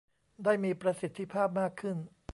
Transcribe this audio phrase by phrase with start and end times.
[0.43, 1.97] ได้มีประสิทธิภาพมากขึ้น